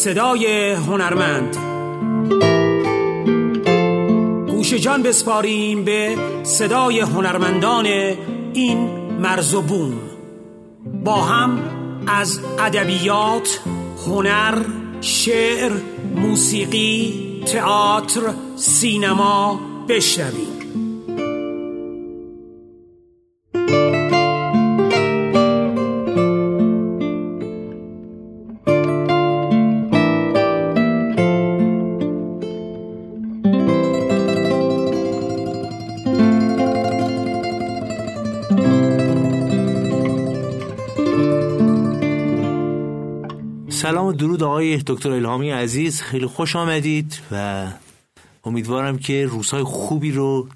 [0.00, 1.56] صدای هنرمند.
[4.50, 7.86] گوش جان بسپاریم به صدای هنرمندان
[8.52, 8.78] این
[9.20, 9.92] مرز و بوم.
[11.04, 11.58] با هم
[12.06, 13.60] از ادبیات
[14.06, 14.62] هنر
[15.00, 15.72] شعر
[16.16, 20.59] موسیقی تئاتر سینما بشنویم.
[43.90, 46.02] سلام و درود آقای دکتر الهامی عزیز.
[46.02, 47.66] خیلی خوش آمدید و
[48.44, 50.48] امیدوارم که روزهای خوبی رو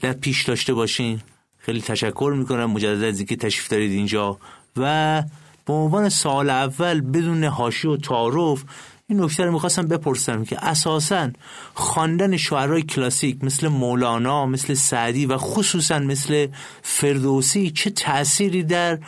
[0.00, 1.20] در پیش داشته باشین.
[1.58, 2.70] خیلی تشکر می‌کنم.
[2.70, 4.38] مجدد از اینکه تشریف دارید اینجا.
[4.76, 5.22] و
[5.66, 8.64] به عنوان سال اول بدون هاشی و تعارف
[9.12, 11.30] این نکته رو می‌خواستم بپرسم که اساسا
[11.74, 16.46] خواندن شعرهای کلاسیک مثل مولانا مثل سعدی و خصوصا مثل
[16.82, 18.98] فردوسی چه تأثیری در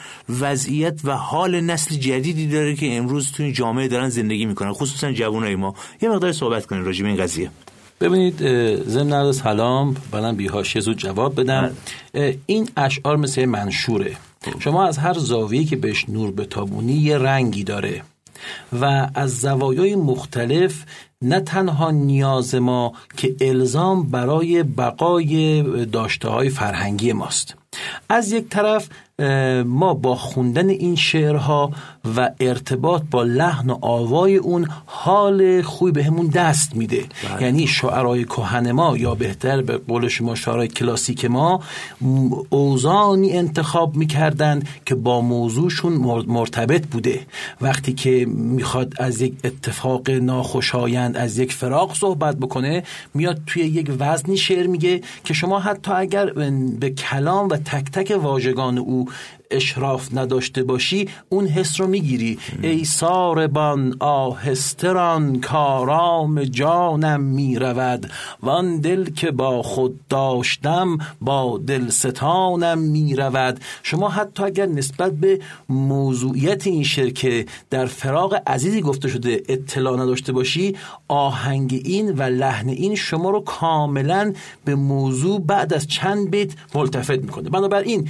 [0.40, 5.54] وضعیت و حال نسل جدیدی داره که امروز توی جامعه دارن زندگی می‌کنن خصوصا جوانای
[5.56, 7.50] ما؟ یه مقدار صحبت کنید راجع به این قضیه.
[8.00, 8.38] ببینید
[8.88, 11.70] ضمن عرض سلام بعدم بیهاشه زود جواب بدم.
[12.46, 14.16] این اشعار مثل منشوره.
[14.58, 18.02] شما از هر زاویه که بهش نور بتابونی یه رنگی داره.
[18.80, 20.84] و از زوایای مختلف
[21.22, 27.54] نه تنها نیاز ما که الزام برای بقای داشته های فرهنگی ماست.
[28.08, 28.88] از یک طرف
[29.64, 31.70] ما با خوندن این شعرها
[32.16, 37.42] و ارتباط با لحن و آوای اون حال خوبی بهمون دست میده بله.
[37.42, 41.60] یعنی شعرهای کهن ما یا بهتر به قول شما شعرهای کلاسیک ما
[42.50, 45.92] اوزانی انتخاب می‌کردن که با موضوعشون
[46.26, 47.20] مرتبط بوده
[47.60, 52.82] وقتی که می‌خواد از یک اتفاق ناخوشایند از یک فراق صحبت بکنه
[53.14, 56.30] میاد توی یک وزنی شعر میگه که شما حتی اگر
[56.80, 59.10] به کلام و تک تک واژگان او où
[59.50, 62.38] اشراف نداشته باشی اون حس رو می‌گیری.
[62.62, 68.10] ای ساربان آهستران کارام جانم می‌رود.
[68.42, 73.60] وان دل که با خود داشتم با دل ستانم می‌رود.
[73.82, 80.00] شما حتی اگر نسبت به موضوعیت این شعر که در فراغ عزیزی گفته شده اطلاع
[80.00, 80.76] نداشته باشی
[81.08, 84.32] آهنگ این و لحن این شما رو کاملا
[84.64, 87.50] به موضوع بعد از چند بیت ملتفت می‌کنه.
[87.50, 88.08] بنابراین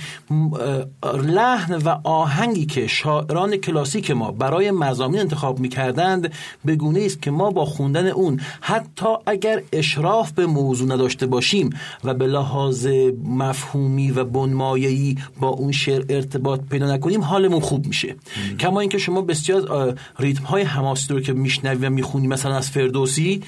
[1.24, 6.32] لحن و آهنگی که شاعران کلاسیک ما برای مزامین انتخاب می‌کردند
[6.64, 11.70] به گونه است که ما با خوندن اون حتی اگر اشراف به موضوع نداشته باشیم
[12.04, 12.86] و به لحاظ
[13.24, 18.16] مفهومی و بنمایه‌ای با اون شعر ارتباط پیدا نکنیم حالمون خوب میشه.
[18.60, 23.42] کما اینکه شما بسیار ریتم های حماسی رو که میشنوی و می‌خونی مثلا از فردوسی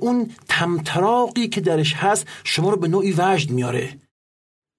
[0.00, 3.88] اون تمتراقی که درش هست شما رو به نوعی وجد میاره.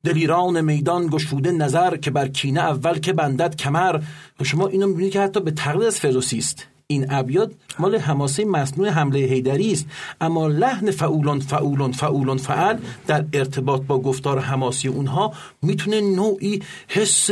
[0.03, 4.01] دلیران میدان گشوده نظر که بر کینه اول که بندد کمر.
[4.43, 6.67] شما اینو می‌بینید که حتی به تقلید از فردوسی است.
[6.87, 9.85] این ابیات مال حماسه مصنوع حمله هیدری است.
[10.21, 17.29] اما لحن فعولون فعولون فعولون فعل در ارتباط با گفتار حماسی اونها می‌تونه نوعی حس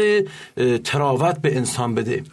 [0.84, 2.24] تراوت به انسان بده.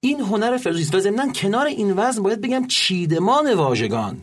[0.00, 4.16] این هنر فردوسی و ضمن کنار این وزن باید بگم چیدمان واژگان.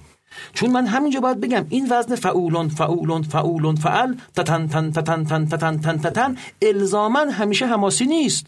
[0.54, 5.46] چون من همینجا باید بگم این وزن فعولون فعولون فعولون فعل تتن تن تتن تن
[5.46, 8.46] تتن تن تتن الزاما همیشه حماسی نیست.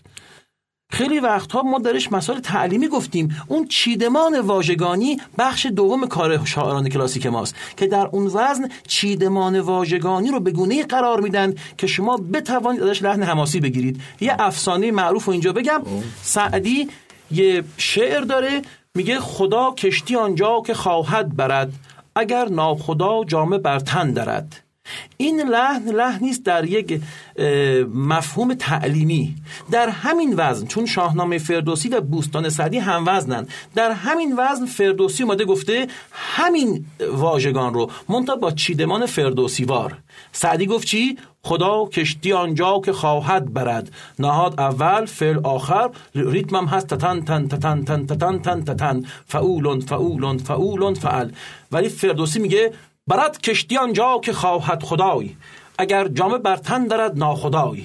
[0.91, 3.35] خیلی وقتها ما درش مسائل تعلیمی گفتیم.
[3.47, 10.31] اون چیدمان واژگانی بخش دوم کار شاعران کلاسیک ماست که در اون وزن چیدمان واژگانی
[10.31, 14.01] رو به گونه قرار میدن که شما بتوانید ازش لحن حماسی بگیرید.
[14.21, 15.81] یه افسانه معروف رو اینجا بگم.
[16.21, 16.89] سعدی
[17.31, 18.61] یه شعر داره
[18.95, 21.73] میگه خدا کشتی آنجا که خواهد برد
[22.15, 24.63] اگر ناخدا جامه بر تن دارد
[25.17, 27.01] این لحن لحنی است در یک
[27.93, 29.35] مفهوم تعلیمی.
[29.71, 35.23] در همین وزن چون شاهنامه فردوسی و بوستان سعدی هم وزنن در همین وزن فردوسی
[35.23, 39.97] اومده گفته همین واژگان رو منتها با چیدمان فردوسی وار.
[40.31, 43.91] سعدی گفت چی؟ خدا کشتی آنجا که خواهد برد.
[44.19, 45.89] نهاد اول فعل آخر.
[46.15, 49.05] ریتمم هست تتن تن تتن تن تتن تن تتن.
[49.25, 51.29] فعولون فعولون فعولون فعل.
[51.71, 52.73] ولی فردوسی میگه
[53.07, 55.35] برد کشتی آنجا که خواهد خدای.
[55.77, 57.83] اگر جامه بر تن دارد ناخدای.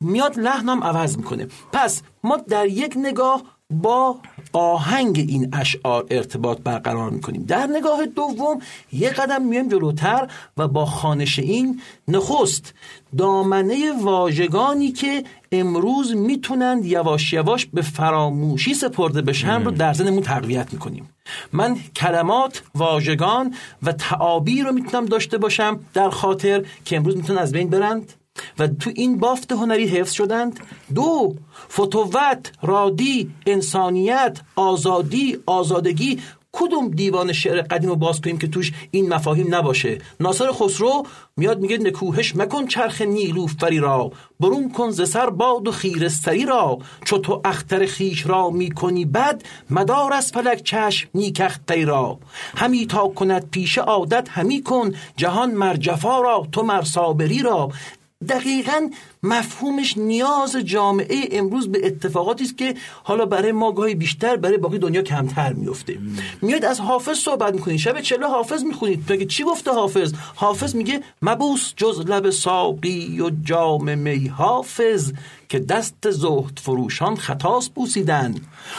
[0.00, 1.46] میاد لحنم عوض می‌کنه.
[1.72, 3.42] پس ما در یک نگاه
[3.72, 4.16] با
[4.52, 7.42] آهنگ این اشعار ارتباط برقرار می‌کنیم.
[7.42, 8.58] در نگاه دوم
[8.92, 12.74] یه قدم میایم جلوتر و با خانش این نخست
[13.18, 20.72] دامنه واژگانی که امروز می‌تونند یواش یواش به فراموشی سپرده بشن رو در ذهنمون تقویت
[20.72, 21.08] می‌کنیم.
[21.52, 27.52] من کلمات واژگان و تعابیر رو می‌تونم داشته باشم در خاطر که امروز می‌تونن از
[27.52, 28.12] بین برند.
[28.58, 30.60] و تو این بافت هنری حفظ شدند.
[30.94, 31.34] دو
[31.72, 36.20] فتوت رادی انسانیت آزادی آزادگی
[36.52, 41.06] کدوم دیوان شعر قدیم رو باز کنیم که توش این مفاهیم نباشه؟ ناصر خسرو
[41.36, 44.12] میاد میگه نکوهش مکن چرخ نیلوفری را.
[44.40, 46.78] برون کن ز سر باد و خیرستری را.
[47.04, 52.18] چو تو اختر خیش را می‌کنی بد مدار از فلک چشم نیکختری را.
[52.56, 57.68] همی تا کند پیش عادت همی کن جهان مرجفا را تو مرسابری را.
[58.20, 58.90] دقیقا
[59.22, 64.78] مفهومش نیاز جامعه امروز به اتفاقاتی است که حالا برای ما گاهی بیشتر برای باقی
[64.78, 65.98] دنیا کمتر میفته.
[66.42, 71.02] میاد از حافظ صحبت می‌کنید شب چله حافظ می‌خونید میگه چی گفته حافظ؟ حافظ میگه
[71.22, 75.12] مبوس جز لب ساقی و جام می حافظ
[75.48, 78.34] که دست زهد فروشان خطاس بوسیدن.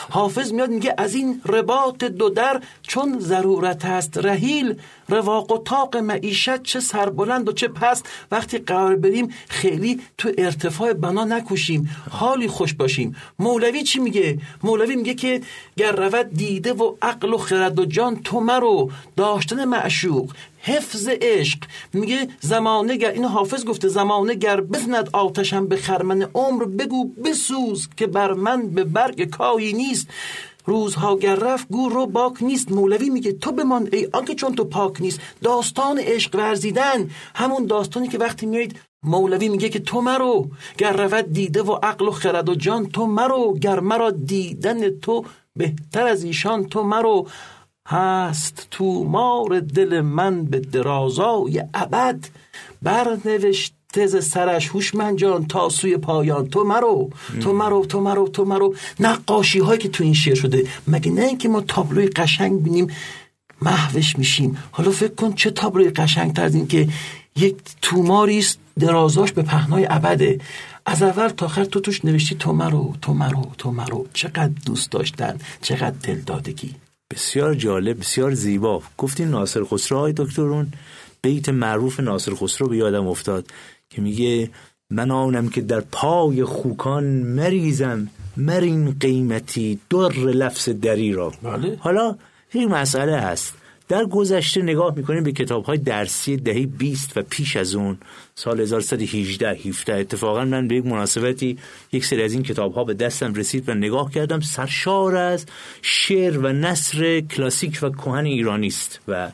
[0.10, 4.76] حافظ میاد میگه از این رباط دو در چون ضرورت است رهیل
[5.08, 8.06] رواق و تاق معیشت چه سربلند و چه پست.
[8.32, 11.90] وقتی قرار بریم خیلی تو ارتفاع بنا نکوشیم.
[12.10, 13.16] حالی خوش باشیم.
[13.40, 15.42] مولوی چی میگه؟ مولوی میگه که
[15.78, 18.92] گر رود دیده و عقل و خرد و جان تو مرو.
[19.16, 20.32] داشتن معشوق
[20.62, 21.58] حفظ عشق.
[21.94, 27.90] میگه زمانه گر این حافظ گفته زمانه گر بزند آتشم به خرمن عمر بگو بسوز
[27.98, 30.08] که بر من به برگ کایی نیست.
[30.70, 32.72] روزها گر رفت گور رو باک نیست.
[32.72, 35.20] مولوی میگه تو بمان ای آنکه چون تو پاک نیست.
[35.44, 37.10] داستان عشق ورزیدن.
[37.36, 40.48] همون داستانی که وقتی میایید مولوی میگه که تو مرو.
[40.78, 43.54] گر رود دیده و عقل و خرد و جان تو مرو.
[43.66, 45.26] گر مرا دیدن تو
[45.56, 47.28] بهتر از ایشان تو مرو.
[47.88, 52.20] هست تو مار دل من به درازای ابد.
[52.82, 56.48] برنوشت تز سرش هوشمند جان تا سوی پایان.
[56.48, 57.10] تو مرو
[57.42, 58.76] تو مرو تو مرو تو مرو.
[59.00, 62.88] نقاشی هایی که تو این شعر شده مگه نه اینکه ما تابلوی قشنگ بینیم
[63.62, 64.58] محوش میشیم.
[64.72, 66.90] حالا فکر کن چه تابلوی قشنگ تر از این که
[67.36, 70.40] یک توماری است درازاش به پهنای ابده.
[70.86, 74.08] از اول تا آخر تو توش نوشتی تو مرو تو مرو تو مرو.
[74.14, 76.76] چقدر دوست داشتن چقدر دلدادگی.
[77.12, 78.82] بسیار جالب بسیار زیبا.
[78.98, 80.74] گفتین ناصر خسرو های دکترون.
[81.22, 83.48] بیت معروف ناصر خسرو به یادم افتاد.
[83.90, 84.50] که میگه
[84.90, 88.08] من آنم که در پای خوکان مریزم
[88.38, 91.34] مرین قیمتی در لفظ دری را.
[91.44, 91.78] بله.
[91.80, 92.16] حالا
[92.54, 93.54] یک مسئله هست.
[93.88, 97.98] در گذشته نگاه می‌کنیم به کتاب های درسی دهی 20 و پیش از اون
[98.36, 101.58] سال 1118 17 اتفاقا من به یک مناسبتی
[101.92, 104.40] یک سری از این کتاب ها به دستم رسید و نگاه کردم.
[104.40, 105.46] سرشار از
[105.82, 109.32] شعر و نصر کلاسیک و کهن ایرانی است و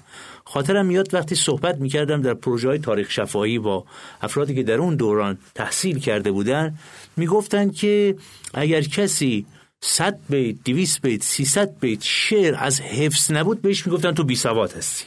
[0.55, 3.85] خاطرم میاد وقتی صحبت می‌کردم در پروژه های تاریخ شفایی با
[4.21, 6.75] افرادی که در اون دوران تحصیل کرده بودن
[7.17, 8.15] می‌گفتند که
[8.53, 9.45] اگر کسی
[9.81, 14.73] 100 بیت 200 بیت 300 بیت شعر از حفظ نبود بهش می‌گفتن تو بی سواد
[14.73, 15.05] هستی.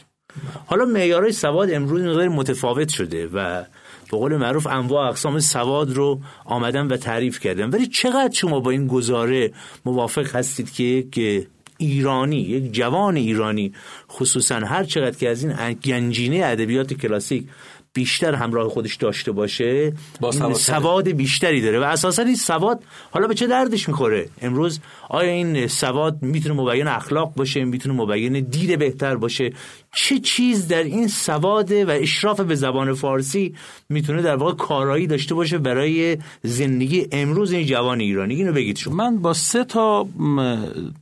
[0.67, 3.63] حالا معیارهای سواد امروز مقدار متفاوت شده و
[4.11, 7.71] به قول معروف انواع اقسام سواد رو آمدن و تعریف کردن.
[7.71, 9.53] ولی چقدر شما با این گزاره
[9.85, 10.71] موافق هستید
[11.11, 11.47] که
[11.79, 13.73] ایرانی یک جوان ایرانی
[14.11, 17.45] خصوصا هر چقدر که از این گنجینه ادبیات کلاسیک
[17.93, 22.81] بیشتر همراه خودش داشته باشه با سواد, سواد بیشتری داره و اساسا این سواد
[23.11, 28.41] حالا به چه دردش می‌خوره؟ امروز آیا این سواد می‌تونه مبین اخلاق باشه؟ می‌تونه مبین
[28.41, 29.53] دید بهتر باشه؟
[29.93, 33.55] چه چیز در این سواد و اشراف به زبان فارسی
[33.89, 38.95] می‌تونه در واقع کارایی داشته باشه برای زندگی امروز این جوان ایرانی؟ اینو بگید شما.
[38.95, 40.07] من با سه تا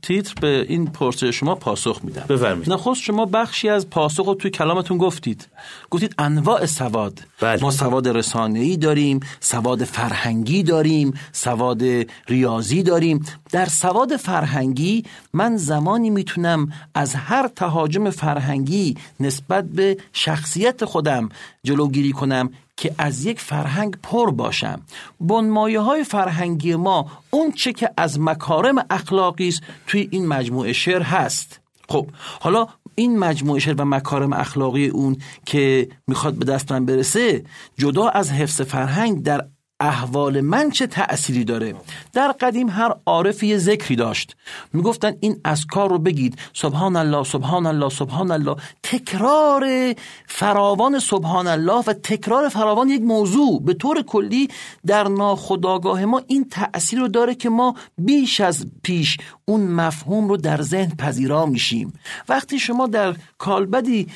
[0.01, 2.25] تیتر به این پرسش شما پاسخ میدم.
[2.29, 2.71] بفرمایید.
[2.73, 5.47] نخست شما بخشی از پاسخ رو توی کلامتون گفتید.
[5.89, 7.19] گفتید انواع سواد.
[7.41, 7.61] بله.
[7.61, 11.83] ما سواد رسانه‌ای داریم سواد فرهنگی داریم سواد
[12.27, 13.25] ریاضی داریم.
[13.51, 21.29] در سواد فرهنگی من زمانی می‌تونم از هر تهاجم فرهنگی نسبت به شخصیت خودم
[21.63, 24.81] جلوگیری کنم که از یک فرهنگ پر باشم.
[25.19, 31.01] بنمایه های فرهنگی ما اون چه که از مکارم اخلاقی است توی این مجموعه شعر
[31.01, 31.59] هست.
[31.89, 32.07] خب
[32.39, 37.43] حالا این مجموعه شعر و مکارم اخلاقی اون که می‌خواد به دست من برسه
[37.77, 39.45] جدا از حفظ فرهنگ در
[39.79, 41.75] احوال من چه تأثیری داره؟
[42.13, 44.35] در قدیم هر عارف یه ذکری داشت.
[44.73, 45.41] می‌گفتن این
[45.71, 46.39] کار رو بگید.
[46.53, 49.95] سبحان الله سبحان الله سبحان الله تکرار
[50.27, 53.61] فراوان سبحان الله و تکرار فراوان یک موضوع.
[53.61, 54.47] به طور کلی
[54.85, 60.37] در ناخودآگاه ما این تأثیر رو داره که ما بیش از پیش اون مفهوم رو
[60.37, 61.93] در ذهن پذیرا میشیم.
[62.29, 64.07] وقتی شما در کالبدی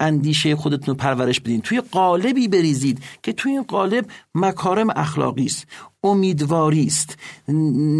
[0.00, 4.06] اندیشه خودتون رو پرورش بدین توی قالبی بریزید که توی این قالب
[4.44, 5.66] مکارم اخلاقی است
[6.02, 7.16] امیدواری است.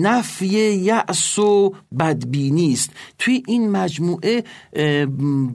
[0.02, 2.90] نفی یأس و بدبینی است.
[3.18, 4.44] توی این مجموعه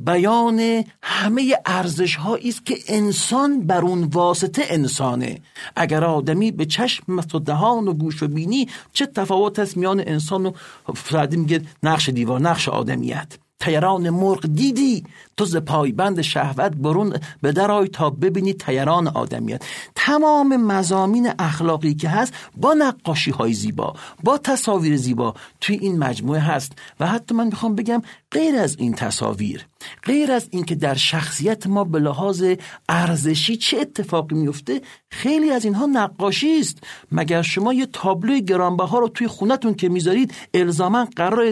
[0.06, 2.18] بیان همه ارزش
[2.50, 5.40] است که انسان بر اون واسطه انسانه.
[5.76, 10.46] اگر آدمی به چشم و دهان و گوش و بینی چه تفاوت است میان انسان
[10.46, 10.52] و
[10.96, 13.38] فردی میگه نقش دیوار نقش آدمیت.
[13.60, 15.04] تیران مرغ دیدی؟
[15.38, 19.64] تو ز پایبند شهوت برون به درای تا ببینی تیران آدمیت
[19.96, 26.40] تمام مزامین اخلاقی که هست با نقاشی های زیبا با تصاویر زیبا توی این مجموعه
[26.40, 26.72] هست.
[27.00, 29.66] و حتی من می‌خوام بگم غیر از این تصاویر
[30.04, 32.44] غیر از اینکه در شخصیت ما به لحاظ
[32.90, 36.78] ارزشی چه اتفاقی میفته خیلی از اینها نقاشی است.
[37.12, 41.52] مگر شما یه تابلوی گرانبها رو توی خونتون که می‌ذارید الزاما قرار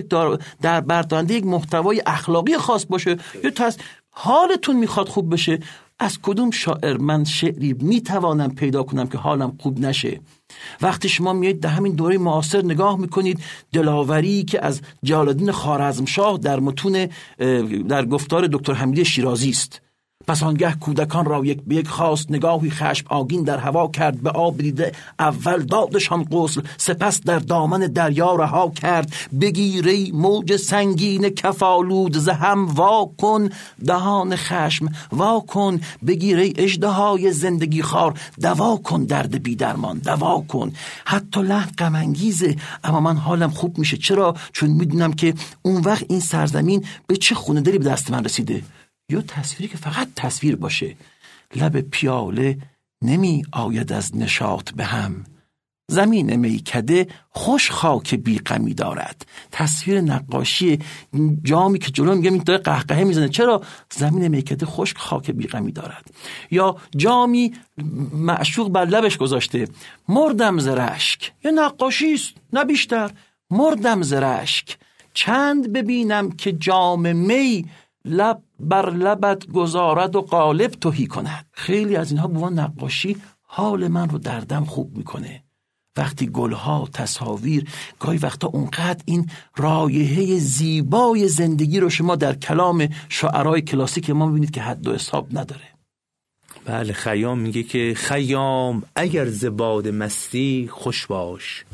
[0.62, 3.52] در بردارنده یک محتوای اخلاقی خاص باشه؟ یا
[4.12, 5.60] حالتون می‌خواد خوب بشه
[6.00, 10.20] از کدوم شاعر من شعری می‌توانم پیدا کنم که حالم خوب نشه؟
[10.82, 13.40] وقتی شما میایید در همین دوره معاصر نگاه می‌کنید
[13.74, 17.08] دلاوری که از جلالدین خارزمشاه در متون
[17.88, 19.82] در گفتار دکتر حمیدی شیرازی است.
[20.28, 24.30] پس آنگه کودکان را یک به یک خواست نگاهی خشم آگین در هوا کرد به
[24.30, 29.14] آب دیده اول دادشان غسل سپس در دامن دریا رها کرد.
[29.42, 33.50] بگیری موج سنگین کفالود زهم وا کن
[33.86, 40.72] دهان خشم وا کن بگیری اجده زندگی خار دوا کن درد بی درمان دوا کن.
[41.06, 41.96] حتی لحن غم
[42.84, 43.98] اما من حالم خوب میشه.
[43.98, 48.24] چرا؟ چون می‌دونم که اون وقت این سرزمین به چه خونه داری به دست من
[48.24, 48.62] رسیده.
[49.12, 50.96] یا تصویری که فقط تصویر باشه.
[51.56, 52.58] لب پیاله
[53.02, 55.24] نمی آید از نشاط به هم.
[55.88, 59.26] زمین میکده خوش خاک بیقمی دارد.
[59.52, 60.80] تصویر نقاشی
[61.44, 63.30] جامی که جلو میگه این داره قهقهه می‌زنه.
[63.30, 63.62] چرا؟
[63.94, 66.12] زمین میکده خوش خاک بیقمی دارد.
[66.52, 67.54] یا جامی
[68.14, 69.68] معشوق بر لبش گذاشته.
[70.10, 73.12] مردم زرشک یا نقاشی است نه بیشتر.
[73.50, 74.78] مردم زرشک
[75.14, 77.66] چند ببینم که جام می
[78.06, 81.46] لب بر لبت گذارد و قالب توهی کند.
[81.52, 85.44] خیلی از اینها بوان نقاشی حال من رو دردم خوب می‌کنه.
[85.98, 93.62] وقتی گلها تصاویر گاهی وقتا اونقدر این رایحه زیبای زندگی رو شما در کلام شعرهای
[93.62, 95.68] کلاسیک ما می‌بینید که حد و حساب نداره.
[96.66, 101.66] بله خیام میگه که خیام اگر زباد مستی خوش باش.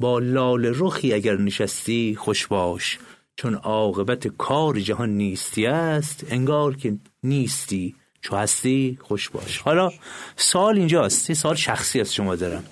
[0.00, 2.98] با لال رخی اگر نشستی خوش باش.
[3.36, 7.94] چون عاقبت کار جهان نیستی است انگار که نیستی.
[8.20, 9.58] چو هستی خوش باش.
[9.58, 9.90] حالا
[10.36, 11.30] سال اینجاست.
[11.30, 12.64] یه سال شخصی از شما دارم.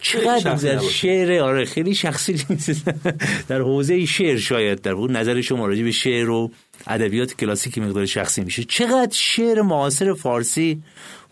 [0.00, 2.44] چقدر در شعر آره خیلی شخصی
[3.48, 5.12] در حوزه شعر شاید در بود.
[5.12, 6.50] نظر شما راجع به شعر و
[6.86, 8.64] ادبیات کلاسیکی مقدار شخصی میشه.
[8.64, 10.82] چقدر شعر معاصر فارسی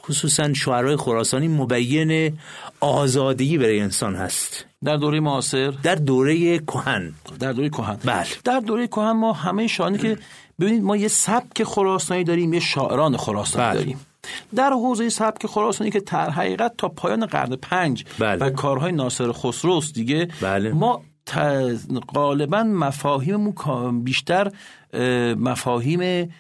[0.03, 2.39] خصوصا شعرهای خراسانی مبین
[2.81, 8.61] آزادی برای انسان هست؟ در دوره معاصر در دوره کهن در دوره کهن بله در
[8.61, 10.19] دوره کهن ما همه شانی که
[10.61, 13.75] ببینید ما یه سبک خراسانی داریم یه شاعران خراسانی بله.
[13.75, 14.01] داریم
[14.55, 18.45] در حوزه سبک خراسانی که در حقیقت تا پایان قرن پنج بله.
[18.45, 20.73] و کارهای ناصر خسروست دیگه بله.
[20.73, 21.03] ما
[22.15, 23.55] غالبا مفاهیم
[24.05, 24.53] بیشتر
[25.39, 26.31] مفاهیم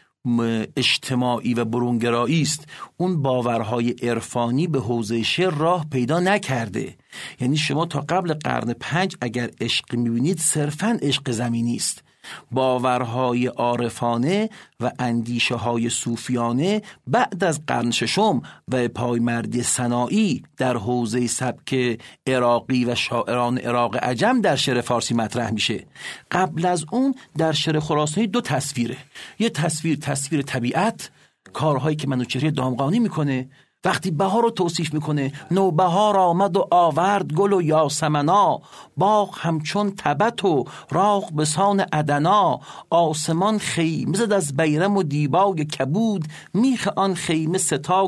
[0.76, 2.68] اجتماعی و برونگرایی است.
[2.97, 6.97] اون باورهای عرفانی به حوزه شعر راه پیدا نکرده.
[7.40, 12.07] یعنی شما تا قبل قرن پنج اگر عشق می‌بینید صرفا عشق زمینی است.
[12.50, 18.42] باورهای عارفانه و اندیشه های صوفیانه بعد از قرن ششم
[18.73, 25.50] و پایمردی سنایی در حوزه سبک عراقی و شاعران عراق عجم در شعر فارسی مطرح
[25.50, 25.87] میشه.
[26.30, 28.97] قبل از اون در شعر خراسانی دو تصویره.
[29.38, 31.11] یه تصویر تصویر طبیعت
[31.52, 33.49] کارهایی که منوچهری دامغانی می‌کنه
[33.85, 38.61] وقتی بهار رو توصیف می‌کنه نو بهار آمد و آورد گل و یاسمنا
[38.97, 45.64] باغ همچون تبت و راغ به سان ادنا آسمان خیمه زد از بیرم و دیبای
[45.64, 47.58] کبود میخ آن خیمه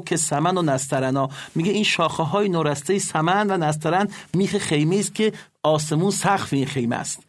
[0.07, 1.29] که سمن و نسترنا.
[1.55, 6.67] میگه این شاخه های نورسته سمن و نسترن میخ خیمه است که آسمون سقف این
[6.67, 7.23] خیمه است.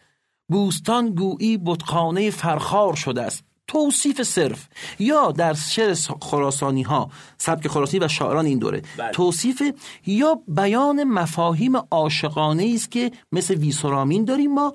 [0.50, 3.51] بوستان گویی بتخانه فرخار شده است.
[3.72, 4.68] توصیف صرف
[5.00, 9.12] یا در شعر خراسانی ها سبک خراسانی و شاعران این دوره بله.
[9.12, 9.62] توصیف
[10.06, 14.74] یا بیان مفاهیم عاشقانه است که مثل ویسرامین داریم ما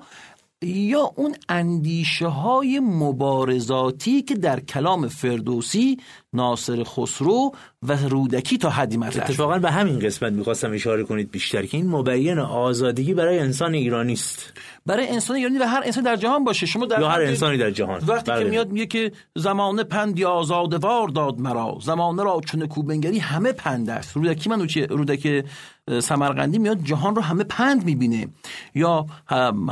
[0.61, 5.97] یا اون اندیشه های مبارزاتی که در کلام فردوسی
[6.33, 7.51] ناصر خسرو
[7.83, 9.23] و رودکی تا حدی مطرح.
[9.23, 14.13] اتفاقا به همین قسمت می‌خواستم اشاره کنید بیشتر که این مبین آزادگی برای انسان ایرانی
[14.13, 14.53] است.
[14.85, 16.65] برای انسان ایرانی و هر انسان در جهان باشه.
[16.65, 18.03] شما در یا هر انسانی در جهان.
[18.07, 18.43] وقتی بله.
[18.43, 21.77] که میاد میگه که زمانه پندی آزادوار داد مرا.
[21.81, 24.17] زمانه را چون کوبنگری همه پند است.
[24.17, 25.45] رودکی من رودک
[25.87, 28.27] اه، سمرقندی میاد جهان رو همه پند می‌بینه.
[28.75, 29.05] یا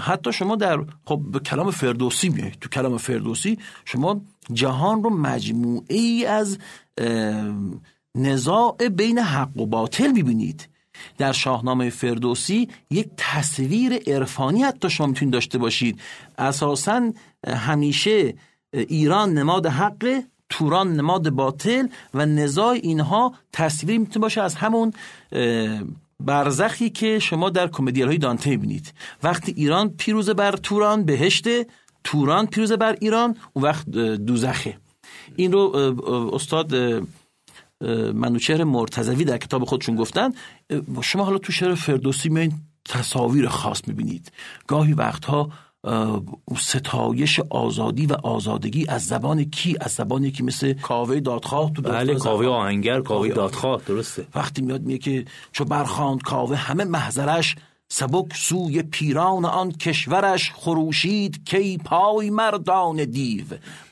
[0.01, 4.21] حتی شما در خب به کلام فردوسی میاد تو کلام فردوسی شما
[4.53, 6.57] جهان رو مجموعه ای از
[8.15, 10.67] نزاع بین حق و باطل می‌بینید.
[11.17, 15.99] در شاهنامه فردوسی یک تصویر عرفانی حتی شما می‌تونید داشته باشید.
[16.37, 17.11] اساسا
[17.47, 18.33] همیشه
[18.73, 24.93] ایران نماد حق توران نماد باطل و نزاع اینها تصویری می‌تونه باشه از همون
[26.19, 28.93] برزخی که شما در کمدیال های دانته می‌بینید.
[29.23, 31.47] وقتی ایران پیروز بر توران بهشت
[32.05, 33.89] توران پیروز بر ایران اون وقت
[34.29, 34.77] دوزخه.
[35.35, 35.61] این رو
[36.33, 36.75] استاد
[38.13, 40.29] منوچهر مرتضوی در کتاب خودشون گفتن
[41.01, 42.53] شما حالا تو شعر فردوسی میایین
[42.85, 44.31] تصاویر خاص می‌بینید.
[44.67, 45.49] گاهی وقتها
[46.59, 52.15] ستایش آزادی و آزادگی از زبان کی؟ از زبانی که مثل کاوه دادخواه تو بله
[52.15, 52.47] کاوه.
[52.47, 54.27] آهنگر کاوه دادخواه درسته.
[54.35, 57.55] وقتی میاد میگه که چو برخاند کاوه همه محضرش
[57.89, 63.43] سبک سوی پیران آن کشورش خروشید کی پای مردان دیو.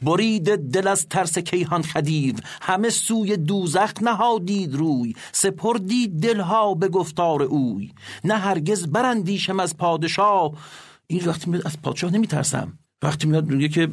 [0.01, 2.35] برید دل از ترس کیهان خدیو.
[2.61, 5.15] همه سوی دوزخ نهادید روی.
[5.31, 7.91] سپردید دلها به گفتار اوی.
[8.23, 10.51] نه هرگز برندیشم از پادشاه.
[11.07, 12.79] این وقتی از پادشاه نمیترسم.
[13.03, 13.87] وقتی میاد میگه که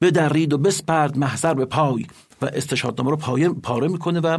[0.00, 2.06] بدرید و بسپرد محضر به پای.
[2.42, 3.16] و استشهادنامه رو
[3.62, 4.38] پاره می‌کنه و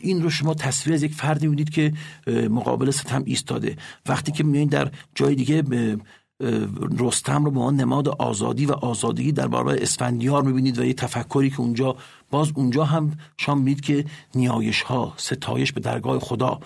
[0.00, 1.92] این رو شما تصویر از یک فردی می‌بینید که
[2.50, 3.76] مقابل ستم ایستاده.
[4.06, 5.62] وقتی که میایین در جای دیگه
[6.98, 11.50] رستم رو به عنوان نماد آزادی و آزادگی در برابر اسفندیار می‌بینید و یه تفکری
[11.50, 11.96] که اونجا
[12.30, 14.04] باز اونجا هم شما می‌بینید که
[14.34, 16.60] نیایش ها ستایش به درگاه خدا.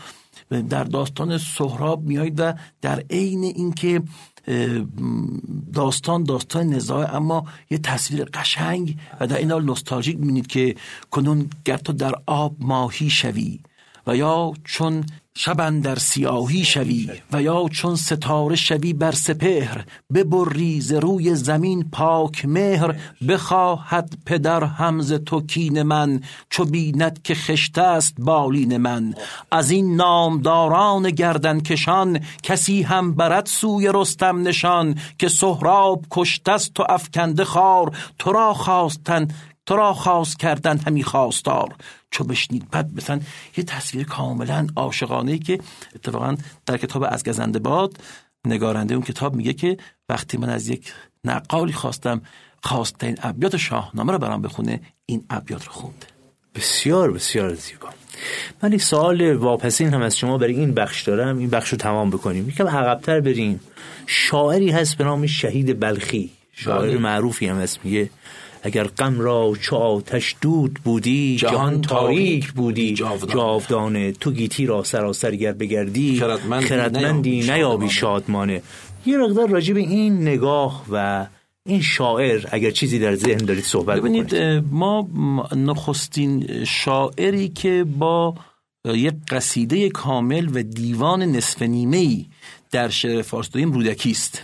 [0.69, 4.03] در داستان سهراب میایید و در عین اینکه
[5.73, 10.75] داستان داستان نزاع اما یه تصویر قشنگ و در این حال نوستالژیک می‌بینید که
[11.11, 13.61] کنون گر تو در آب ماهی شوی.
[14.07, 15.05] و یا چون
[15.35, 19.85] شبن در سیاهی شوی و یا چون ستاره شوی بر سپهر
[20.15, 22.95] ببری ز روی زمین پاک مهر
[23.29, 29.15] بخواهد پدر همز تو کین من چو بیند که خشته است بالین من.
[29.51, 36.81] از این نامداران گردن کشان کسی هم برد سوی رستم نشان که سهراب کشته است
[36.81, 39.29] و افکنده خار تو را خواستن
[39.67, 41.75] تو را خواست کردن همی خواستار.
[42.11, 43.21] چو بشنید بعد مثلا
[43.57, 45.59] یه تصویر کاملا عاشقانه ای که
[45.95, 47.97] اتفاقا در کتاب از گزنده باد
[48.47, 49.77] نگارنده اون کتاب میگه که
[50.09, 50.93] وقتی من از یک
[51.25, 52.21] نقالی خواستم
[52.63, 56.05] خواستین ابیات شاهنامه رو برام بخونه این ابیات رو خوند
[56.55, 57.89] بسیار بسیار زیبا.
[58.63, 62.11] من یک سوال واپسین هم از شما برای این بخش دارم این بخش رو تمام
[62.11, 62.49] بکنیم.
[62.49, 63.61] یکم عقبتر بریم.
[64.07, 66.31] شاعری هست به نام شهید بلخی.
[66.53, 66.99] شاعر بله.
[66.99, 68.11] معروفی هم هست میگه
[68.63, 72.95] اگر غم را چو آتش دود بودی جهان جهان تاریک بودی.
[72.95, 73.33] جاودانه.
[73.33, 78.63] جاودانه تو گیتی را سراسر گر بگردی خردمندی نیابی شادمانه.
[79.07, 81.27] یه مقدار راجع به این نگاه و
[81.67, 84.35] این شاعر اگر چیزی در ذهن دارید صحبت ببینید
[84.71, 85.09] ما
[85.57, 88.35] نخستین شاعری که با
[88.85, 92.27] یک قصیده کامل و دیوان نصف نیمه ای
[92.71, 94.43] در شعر فارسی داریم رودکی است.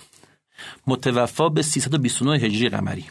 [0.86, 3.04] متوفا به 329 هجری قمری.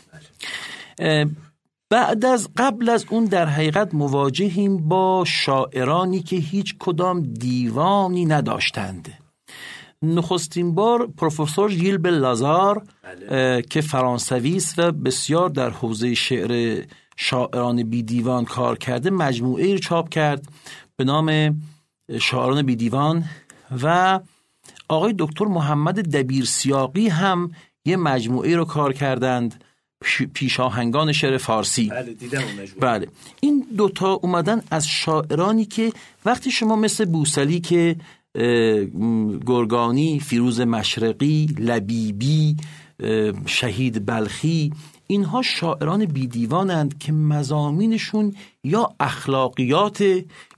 [1.90, 9.14] بعد از قبل از اون در حقیقت مواجهیم با شاعرانی که هیچ کدام دیوانی نداشتند.
[10.02, 12.84] نخستین بار پروفسور ژیل لازار
[13.30, 16.84] اه، که فرانسوی است و بسیار در حوزه شعر
[17.18, 20.48] شاعران بی دیوان کار کرده مجموعه ای چاپ کرد
[20.96, 21.60] به نام
[22.22, 23.24] شاعران بی دیوان
[23.84, 24.20] و
[24.90, 27.52] آقای دکتر محمد دبیر سیاقی هم
[27.86, 29.64] یه مجموعه رو کار کردند.
[30.34, 31.90] پیشاهنگان شعر فارسی.
[31.90, 32.44] بله دیدم.
[32.80, 33.08] بله.
[33.42, 35.92] این دوتا اومدن از شاعرانی که
[36.26, 37.96] وقتی شما مثل بوسلی که
[39.46, 42.58] گرگانی فیروز مشرقی لبیبی
[43.46, 44.74] شهید بلخی
[45.08, 50.04] اینها شاعران بیدیوانند که مزامینشون یا اخلاقیات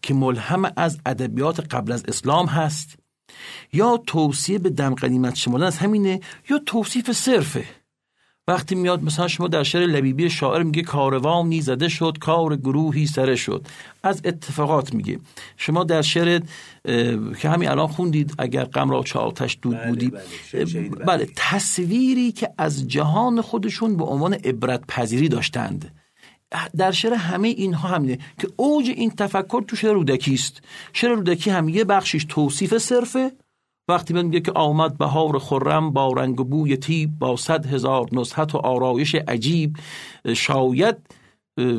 [0.02, 2.96] که ملهم از ادبیات قبل از اسلام هست
[3.74, 7.79] یا توصیه به دم غنیمت شمردن از همینه یا توصیف صرفه.
[8.50, 13.36] وقتی میاد مثلا شما در شعر لبیبی شاعر میگه کاروانی زده شد کار گروهی سره
[13.36, 13.68] شد.
[14.04, 15.20] از اتفاقات میگه.
[15.58, 16.42] شما در شعر
[17.40, 21.06] که همین الان خوندید اگر غم را چه آتش دود بله بودی بله, بله.
[21.06, 25.96] بله تصویری که از جهان خودشون به عنوان عبرت پذیری داشتند.
[26.78, 30.62] در شعر همه اینها همینه که اوج این تفکر تو شعر رودکی است
[30.94, 33.32] شعر رودکی هم یه بخشش توصیف صرفه
[33.90, 38.56] وقتی میگه که آمد بهار خرم با رنگ و بوی تیب با صد هزار نصحت
[38.56, 39.78] و آرایش عجیب
[40.34, 40.98] شاید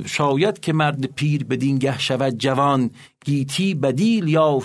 [0.07, 2.90] شاید که مرد پیر بدین گه شود جوان
[3.25, 4.59] گیتی بدیل یا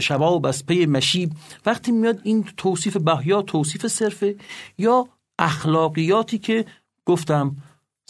[0.00, 1.30] شباب از پی مشیب.
[1.66, 4.36] وقتی میاد این توصیف بهیا توصیف صرفه
[4.78, 6.64] یا اخلاقیاتی که
[7.06, 7.56] گفتم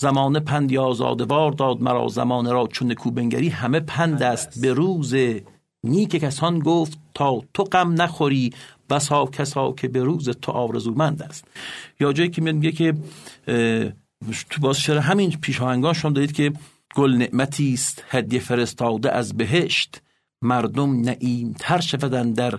[0.00, 5.14] زمان پند آزادوار داد مرا زمان را چون کوبنگری همه پند است به روز
[5.84, 8.52] نیک کسان گفت تا تو غم نخوری
[8.90, 11.44] بسا کسا که به روز تو آرزومند است.
[12.00, 12.94] یا جایی که میگه که
[14.50, 16.52] تو باز چرا همین پیشاهنگان شما دارید که
[16.94, 20.02] گل نعمتی است هدیه فرستاده از بهشت.
[20.42, 22.58] مردم نعیم تر شودن در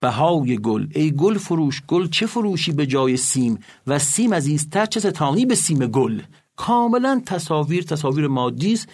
[0.00, 0.86] بهای گل.
[0.94, 5.54] ای گل فروش گل چه فروشی به جای سیم؟ و سیم عزیزتر چه ستانی به
[5.54, 6.20] سیم گل؟
[6.56, 8.88] کاملا تصاویر تصاویر مادی است.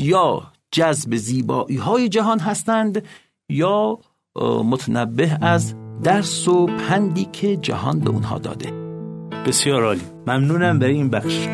[0.00, 3.04] یا جذب زیبایی های جهان هستند
[3.48, 3.98] یا
[4.64, 8.70] متنبه از درس و پندی که جهان به اونها داده.
[9.46, 10.00] بسیار عالی.
[10.26, 11.48] ممنونم برای این بخش.